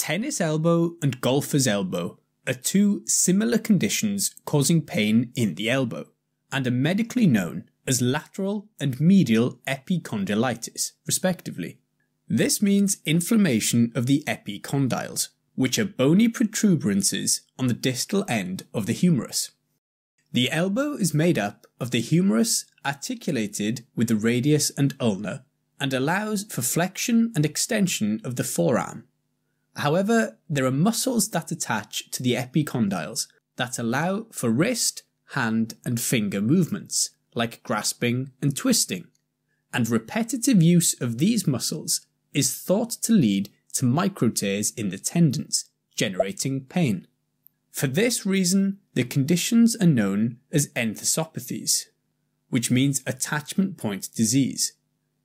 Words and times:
Tennis 0.00 0.40
elbow 0.40 0.96
and 1.02 1.20
golfer's 1.20 1.66
elbow 1.66 2.18
are 2.46 2.54
two 2.54 3.02
similar 3.04 3.58
conditions 3.58 4.34
causing 4.46 4.80
pain 4.80 5.30
in 5.36 5.56
the 5.56 5.68
elbow 5.68 6.06
and 6.50 6.66
are 6.66 6.70
medically 6.70 7.26
known 7.26 7.64
as 7.86 8.00
lateral 8.00 8.66
and 8.80 8.98
medial 8.98 9.60
epicondylitis, 9.66 10.92
respectively. 11.06 11.80
This 12.26 12.62
means 12.62 13.02
inflammation 13.04 13.92
of 13.94 14.06
the 14.06 14.24
epicondyles, 14.26 15.28
which 15.54 15.78
are 15.78 15.84
bony 15.84 16.30
protuberances 16.30 17.42
on 17.58 17.66
the 17.66 17.74
distal 17.74 18.24
end 18.26 18.62
of 18.72 18.86
the 18.86 18.94
humerus. 18.94 19.50
The 20.32 20.50
elbow 20.50 20.94
is 20.94 21.12
made 21.12 21.38
up 21.38 21.66
of 21.78 21.90
the 21.90 22.00
humerus 22.00 22.64
articulated 22.86 23.84
with 23.94 24.08
the 24.08 24.16
radius 24.16 24.70
and 24.78 24.94
ulna 24.98 25.44
and 25.78 25.92
allows 25.92 26.44
for 26.44 26.62
flexion 26.62 27.32
and 27.36 27.44
extension 27.44 28.22
of 28.24 28.36
the 28.36 28.44
forearm 28.44 29.04
However, 29.76 30.38
there 30.48 30.66
are 30.66 30.70
muscles 30.70 31.28
that 31.30 31.52
attach 31.52 32.10
to 32.10 32.22
the 32.22 32.34
epicondyles 32.34 33.26
that 33.56 33.78
allow 33.78 34.26
for 34.32 34.50
wrist, 34.50 35.02
hand, 35.32 35.74
and 35.84 36.00
finger 36.00 36.40
movements, 36.40 37.10
like 37.34 37.62
grasping 37.62 38.32
and 38.42 38.56
twisting, 38.56 39.06
and 39.72 39.88
repetitive 39.88 40.62
use 40.62 41.00
of 41.00 41.18
these 41.18 41.46
muscles 41.46 42.06
is 42.34 42.54
thought 42.54 42.90
to 42.90 43.12
lead 43.12 43.50
to 43.74 43.84
micro 43.84 44.28
tears 44.28 44.72
in 44.72 44.88
the 44.88 44.98
tendons, 44.98 45.66
generating 45.94 46.62
pain. 46.62 47.06
For 47.70 47.86
this 47.86 48.26
reason, 48.26 48.78
the 48.94 49.04
conditions 49.04 49.76
are 49.76 49.86
known 49.86 50.38
as 50.50 50.68
enthesopathies, 50.74 51.86
which 52.48 52.70
means 52.70 53.02
attachment 53.06 53.76
point 53.76 54.08
disease. 54.14 54.72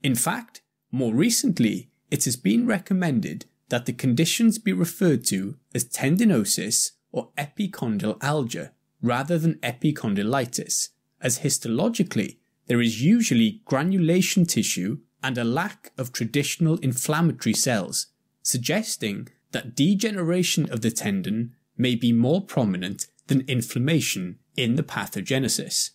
In 0.03 0.13
fact, 0.13 0.61
more 0.91 1.13
recently, 1.13 1.89
it 2.11 2.25
has 2.25 2.35
been 2.35 2.67
recommended 2.67 3.45
that 3.69 3.85
the 3.85 3.94
conditions 3.94 4.58
be 4.58 4.73
referred 4.73 5.25
to 5.25 5.58
as 5.73 5.85
tendinosis 5.85 6.91
or 7.11 7.30
epicondylalgia 7.38 8.72
rather 9.02 9.38
than 9.38 9.55
epicondylitis, 9.55 10.89
as 11.22 11.39
histologically 11.39 12.38
there 12.67 12.81
is 12.81 13.02
usually 13.02 13.61
granulation 13.66 14.45
tissue 14.45 14.99
and 15.23 15.38
a 15.38 15.44
lack 15.44 15.91
of 15.97 16.11
traditional 16.11 16.77
inflammatory 16.77 17.53
cells, 17.53 18.07
suggesting 18.41 19.27
that 19.52 19.75
degeneration 19.75 20.69
of 20.72 20.81
the 20.81 20.91
tendon 20.91 21.53
may 21.77 21.95
be 21.95 22.11
more 22.11 22.41
prominent 22.41 23.07
than 23.27 23.41
inflammation 23.47 24.38
in 24.55 24.75
the 24.75 24.83
pathogenesis. 24.83 25.91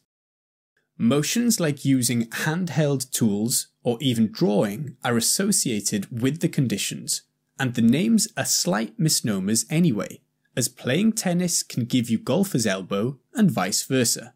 Motions 0.99 1.61
like 1.61 1.85
using 1.85 2.27
handheld 2.27 3.11
tools 3.11 3.69
or 3.83 3.97
even 4.01 4.31
drawing 4.31 4.97
are 5.05 5.17
associated 5.17 6.21
with 6.21 6.41
the 6.41 6.49
conditions, 6.49 7.23
and 7.61 7.75
the 7.75 7.83
names 7.83 8.27
are 8.39 8.47
slight 8.47 8.99
misnomers 8.99 9.67
anyway, 9.69 10.23
as 10.57 10.67
playing 10.67 11.13
tennis 11.13 11.63
can 11.63 11.85
give 11.85 12.09
you 12.09 12.19
golfer's 12.19 12.67
elbow 12.67 13.19
and 13.35 13.51
vice 13.51 13.85
versa. 13.85 14.33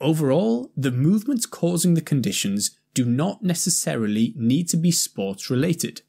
Overall, 0.00 0.72
the 0.74 0.90
movements 0.90 1.44
causing 1.44 1.92
the 1.92 2.00
conditions 2.00 2.78
do 2.94 3.04
not 3.04 3.42
necessarily 3.42 4.32
need 4.36 4.70
to 4.70 4.78
be 4.78 4.90
sports 4.90 5.50
related. 5.50 6.00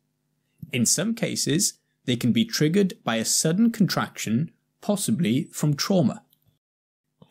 In 0.72 0.86
some 0.86 1.14
cases, 1.14 1.74
they 2.06 2.16
can 2.16 2.32
be 2.32 2.46
triggered 2.46 2.94
by 3.04 3.18
a 3.18 3.26
sudden 3.26 3.70
contraction, 3.70 4.52
possibly 4.80 5.50
from 5.52 5.76
trauma. 5.76 6.24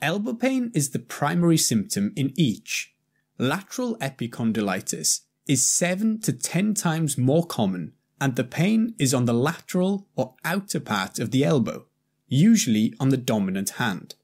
Elbow 0.03 0.35
pain 0.35 0.71
is 0.75 0.91
the 0.91 0.99
primary 0.99 1.57
symptom 1.57 2.13
in 2.17 2.35
each. 2.37 2.95
Lateral 3.39 3.97
epicondylitis 3.97 5.21
is 5.47 5.67
7 5.67 6.21
to 6.21 6.35
10 6.35 6.75
times 6.75 7.17
more 7.17 7.47
common 7.47 7.95
and 8.21 8.37
the 8.37 8.45
pain 8.45 8.95
is 8.99 9.15
on 9.15 9.25
the 9.25 9.33
lateral 9.33 10.07
or 10.15 10.35
outer 10.45 10.81
part 10.81 11.19
of 11.19 11.31
the 11.31 11.45
elbow, 11.45 11.87
usually 12.29 12.95
on 13.01 13.09
the 13.09 13.17
dominant 13.17 13.71
hand. 13.71 14.15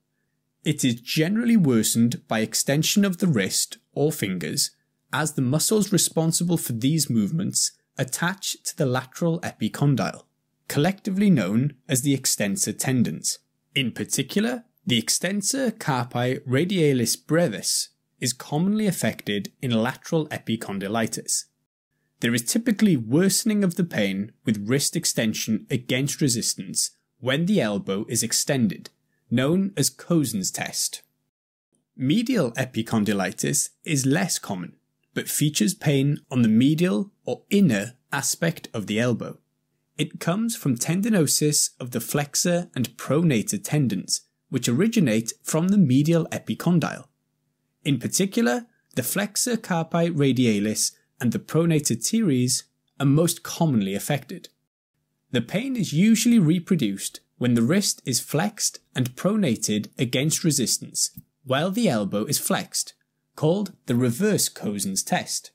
It 0.65 0.85
is 0.85 1.01
generally 1.01 1.57
worsened 1.57 2.27
by 2.29 2.41
extension 2.41 3.05
of 3.05 3.19
the 3.19 3.27
wrist 3.27 3.79
or 3.93 4.13
fingers, 4.13 4.73
as 5.13 5.33
the 5.33 5.43
muscles 5.43 5.93
responsible 5.93 6.57
for 6.57 6.73
these 6.73 7.09
movements 7.09 7.73
attach 7.97 8.63
to 8.65 8.77
the 8.77 8.85
lateral 8.85 9.41
epicondyle, 9.41 10.25
collectively 10.69 11.31
known 11.31 11.75
as 11.89 12.03
the 12.03 12.13
extensor 12.13 12.73
tendons. 12.73 13.39
In 13.75 13.93
particular, 13.93 14.65
the 14.85 14.99
extensor 14.99 15.71
carpi 15.71 16.41
radialis 16.47 17.17
brevis 17.17 17.91
is 18.21 18.33
commonly 18.33 18.87
affected 18.87 19.53
in 19.61 19.71
lateral 19.71 20.27
epicondylitis. 20.29 21.45
There 22.27 22.35
is 22.35 22.43
typically 22.43 22.97
worsening 22.97 23.63
of 23.63 23.77
the 23.77 23.85
pain 23.85 24.33
with 24.45 24.69
wrist 24.69 24.97
extension 24.97 25.65
against 25.71 26.21
resistance 26.21 26.91
when 27.21 27.47
the 27.47 27.61
elbow 27.61 28.05
is 28.09 28.25
extended, 28.25 28.91
known 29.31 29.73
as 29.77 29.91
Cozen's 29.91 30.51
test. 30.51 31.03
Medial 31.97 32.51
epicondylitis 32.55 33.69
is 33.85 34.07
less 34.07 34.41
common, 34.41 34.75
but 35.15 35.29
features 35.29 35.73
pain 35.73 36.19
on 36.29 36.43
the 36.43 36.49
medial 36.49 37.13
or 37.25 37.43
inner 37.49 37.95
aspect 38.13 38.67
of 38.75 38.89
the 38.89 38.99
elbow. 38.99 39.39
It 39.97 40.19
comes 40.19 40.57
from 40.57 40.77
tendinosis 40.77 41.77
of 41.79 41.93
the 41.93 42.01
flexor 42.01 42.71
and 42.75 42.97
pronator 42.97 43.63
tendons, 43.63 44.23
which 44.49 44.69
originate 44.69 45.33
from 45.45 45.69
the 45.69 45.79
medial 45.79 46.27
epicondyle. 46.33 47.07
In 47.85 48.01
particular, 48.01 48.67
the 48.97 49.05
flexor 49.05 49.57
carpi 49.57 50.11
radialis 50.13 50.91
and 51.21 51.33
the 51.33 51.39
pronator 51.39 51.97
teres 51.97 52.65
are 52.99 53.07
most 53.07 53.43
commonly 53.43 53.95
affected. 53.95 54.49
The 55.31 55.43
pain 55.43 55.77
is 55.77 55.93
usually 55.93 56.39
reproduced 56.39 57.21
when 57.39 57.55
the 57.55 57.63
wrist 57.63 58.01
is 58.05 58.21
flexed 58.21 58.81
and 58.95 59.15
pronated 59.17 59.89
against 59.99 60.45
resistance 60.45 61.11
while 61.45 61.71
the 61.71 61.89
elbow 61.89 62.25
is 62.25 62.39
flexed, 62.39 62.95
called 63.37 63.73
the 63.87 63.95
reverse 63.95 64.49
Cozen's 64.49 65.03
test. 65.03 65.53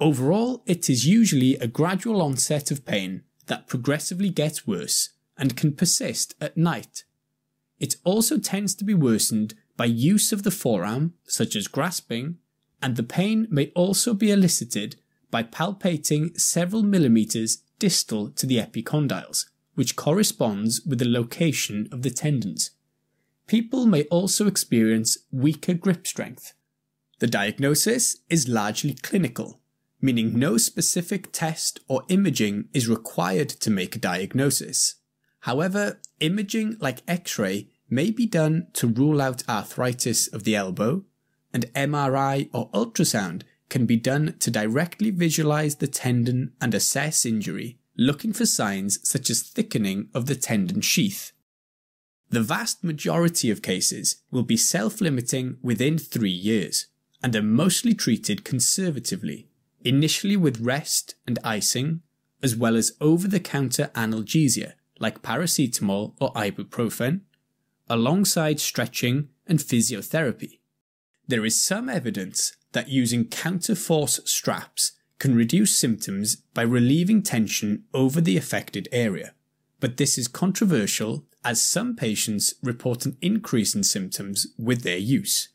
Overall, 0.00 0.62
it 0.66 0.88
is 0.88 1.06
usually 1.06 1.56
a 1.56 1.66
gradual 1.66 2.22
onset 2.22 2.70
of 2.70 2.86
pain 2.86 3.22
that 3.46 3.66
progressively 3.66 4.30
gets 4.30 4.66
worse 4.66 5.10
and 5.36 5.56
can 5.56 5.72
persist 5.72 6.34
at 6.40 6.56
night. 6.56 7.04
It 7.78 7.96
also 8.04 8.38
tends 8.38 8.74
to 8.76 8.84
be 8.84 8.94
worsened 8.94 9.54
by 9.76 9.86
use 9.86 10.32
of 10.32 10.42
the 10.42 10.50
forearm, 10.50 11.14
such 11.24 11.54
as 11.56 11.68
grasping, 11.68 12.38
and 12.82 12.96
the 12.96 13.02
pain 13.02 13.46
may 13.50 13.72
also 13.74 14.14
be 14.14 14.30
elicited 14.30 14.96
by 15.30 15.42
palpating 15.42 16.38
several 16.38 16.82
millimeters 16.82 17.58
distal 17.78 18.30
to 18.30 18.46
the 18.46 18.58
epicondyles, 18.58 19.46
which 19.74 19.96
corresponds 19.96 20.80
with 20.86 20.98
the 20.98 21.08
location 21.08 21.88
of 21.92 22.02
the 22.02 22.10
tendons. 22.10 22.70
People 23.46 23.86
may 23.86 24.04
also 24.04 24.46
experience 24.46 25.18
weaker 25.30 25.74
grip 25.74 26.06
strength. 26.06 26.52
The 27.18 27.26
diagnosis 27.26 28.18
is 28.28 28.48
largely 28.48 28.94
clinical, 28.94 29.60
meaning 30.00 30.38
no 30.38 30.58
specific 30.58 31.32
test 31.32 31.80
or 31.88 32.02
imaging 32.08 32.68
is 32.72 32.88
required 32.88 33.48
to 33.48 33.70
make 33.70 33.96
a 33.96 34.00
diagnosis. 34.00 34.96
However, 35.40 36.00
imaging 36.20 36.76
like 36.80 37.02
X 37.06 37.38
ray 37.38 37.68
may 37.88 38.10
be 38.10 38.26
done 38.26 38.66
to 38.74 38.88
rule 38.88 39.20
out 39.20 39.48
arthritis 39.48 40.26
of 40.28 40.44
the 40.44 40.56
elbow, 40.56 41.04
and 41.56 41.72
MRI 41.72 42.50
or 42.52 42.68
ultrasound 42.72 43.40
can 43.70 43.86
be 43.86 43.96
done 43.96 44.36
to 44.40 44.50
directly 44.50 45.08
visualize 45.10 45.76
the 45.76 45.86
tendon 45.86 46.52
and 46.60 46.74
assess 46.74 47.24
injury, 47.24 47.78
looking 47.96 48.34
for 48.34 48.44
signs 48.44 48.98
such 49.08 49.30
as 49.30 49.40
thickening 49.40 50.10
of 50.12 50.26
the 50.26 50.34
tendon 50.34 50.82
sheath. 50.82 51.32
The 52.28 52.42
vast 52.42 52.84
majority 52.84 53.50
of 53.50 53.62
cases 53.62 54.16
will 54.30 54.42
be 54.42 54.58
self 54.58 55.00
limiting 55.00 55.56
within 55.62 55.96
three 55.96 56.38
years 56.50 56.88
and 57.22 57.34
are 57.34 57.40
mostly 57.40 57.94
treated 57.94 58.44
conservatively, 58.44 59.48
initially 59.82 60.36
with 60.36 60.60
rest 60.60 61.14
and 61.26 61.38
icing, 61.42 62.02
as 62.42 62.54
well 62.54 62.76
as 62.76 62.98
over 63.00 63.26
the 63.26 63.40
counter 63.40 63.90
analgesia 63.94 64.74
like 64.98 65.22
paracetamol 65.22 66.16
or 66.20 66.34
ibuprofen, 66.34 67.22
alongside 67.88 68.60
stretching 68.60 69.30
and 69.46 69.58
physiotherapy. 69.58 70.58
There 71.28 71.44
is 71.44 71.60
some 71.60 71.88
evidence 71.88 72.56
that 72.72 72.88
using 72.88 73.24
counterforce 73.24 74.26
straps 74.28 74.92
can 75.18 75.34
reduce 75.34 75.76
symptoms 75.76 76.36
by 76.54 76.62
relieving 76.62 77.22
tension 77.22 77.84
over 77.92 78.20
the 78.20 78.36
affected 78.36 78.88
area, 78.92 79.32
but 79.80 79.96
this 79.96 80.18
is 80.18 80.28
controversial 80.28 81.26
as 81.44 81.60
some 81.60 81.96
patients 81.96 82.54
report 82.62 83.06
an 83.06 83.16
increase 83.20 83.74
in 83.74 83.82
symptoms 83.82 84.46
with 84.58 84.82
their 84.82 84.98
use. 84.98 85.48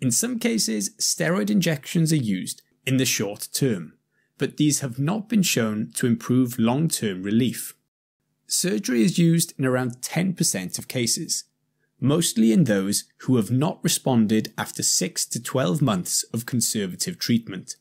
In 0.00 0.10
some 0.10 0.38
cases, 0.38 0.90
steroid 0.96 1.50
injections 1.50 2.12
are 2.12 2.16
used 2.16 2.62
in 2.86 2.96
the 2.96 3.04
short 3.04 3.48
term, 3.52 3.94
but 4.38 4.56
these 4.56 4.80
have 4.80 4.98
not 4.98 5.28
been 5.28 5.42
shown 5.42 5.92
to 5.94 6.06
improve 6.06 6.58
long 6.58 6.88
term 6.88 7.22
relief. 7.22 7.74
Surgery 8.46 9.02
is 9.02 9.18
used 9.18 9.54
in 9.58 9.64
around 9.64 10.00
10% 10.00 10.78
of 10.78 10.88
cases, 10.88 11.44
mostly 12.00 12.52
in 12.52 12.64
those 12.64 13.04
who 13.18 13.36
have 13.36 13.50
not 13.50 13.78
responded 13.82 14.52
after 14.56 14.82
6 14.82 15.26
to 15.26 15.42
12 15.42 15.82
months 15.82 16.22
of 16.32 16.46
conservative 16.46 17.18
treatment. 17.18 17.76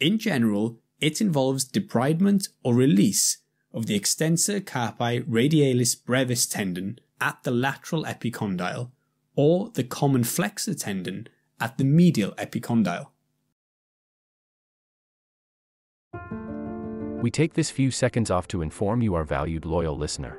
In 0.00 0.18
general, 0.18 0.78
it 1.00 1.20
involves 1.20 1.64
debridement 1.64 2.48
or 2.62 2.74
release 2.74 3.38
of 3.72 3.86
the 3.86 3.94
extensor 3.94 4.60
carpi 4.60 5.22
radialis 5.24 5.94
brevis 5.94 6.46
tendon 6.46 6.98
at 7.20 7.42
the 7.44 7.50
lateral 7.50 8.04
epicondyle 8.04 8.90
or 9.34 9.70
the 9.70 9.84
common 9.84 10.24
flexor 10.24 10.74
tendon 10.74 11.28
at 11.60 11.78
the 11.78 11.84
medial 11.84 12.32
epicondyle. 12.32 13.08
We 17.22 17.30
take 17.30 17.54
this 17.54 17.70
few 17.70 17.90
seconds 17.90 18.30
off 18.30 18.46
to 18.48 18.62
inform 18.62 19.02
you, 19.02 19.14
our 19.14 19.24
valued 19.24 19.64
loyal 19.64 19.96
listener, 19.96 20.38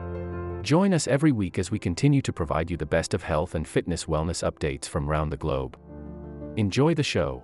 Join 0.61 0.93
us 0.93 1.07
every 1.07 1.31
week 1.31 1.57
as 1.57 1.71
we 1.71 1.79
continue 1.79 2.21
to 2.21 2.31
provide 2.31 2.69
you 2.69 2.77
the 2.77 2.85
best 2.85 3.15
of 3.15 3.23
health 3.23 3.55
and 3.55 3.67
fitness 3.67 4.05
wellness 4.05 4.47
updates 4.47 4.87
from 4.87 5.09
around 5.09 5.31
the 5.31 5.37
globe. 5.37 5.75
Enjoy 6.55 6.93
the 6.93 7.03
show. 7.03 7.43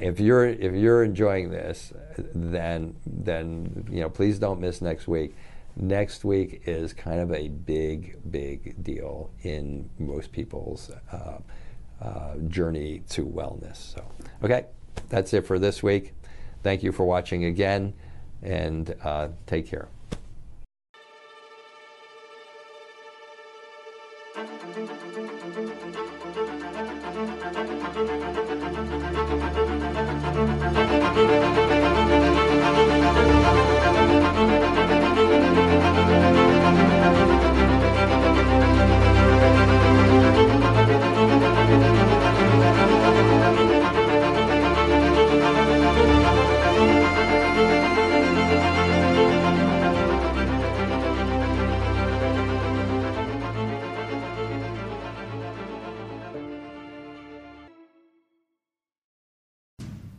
If 0.00 0.18
you're 0.18 0.46
if 0.46 0.74
you're 0.74 1.04
enjoying 1.04 1.50
this, 1.50 1.92
then 2.34 2.96
then 3.06 3.86
you 3.90 4.00
know 4.00 4.10
please 4.10 4.38
don't 4.38 4.60
miss 4.60 4.82
next 4.82 5.06
week. 5.06 5.36
Next 5.76 6.24
week 6.24 6.62
is 6.66 6.92
kind 6.92 7.20
of 7.20 7.32
a 7.32 7.48
big 7.48 8.18
big 8.30 8.82
deal 8.82 9.30
in 9.42 9.90
most 9.98 10.32
people's. 10.32 10.90
Uh, 11.12 11.38
uh, 12.00 12.36
journey 12.48 13.02
to 13.08 13.24
wellness. 13.24 13.76
So, 13.76 14.04
okay, 14.44 14.66
that's 15.08 15.32
it 15.32 15.46
for 15.46 15.58
this 15.58 15.82
week. 15.82 16.12
Thank 16.62 16.82
you 16.82 16.92
for 16.92 17.04
watching 17.04 17.44
again, 17.44 17.94
and 18.42 18.94
uh, 19.02 19.28
take 19.46 19.68
care. 19.68 19.88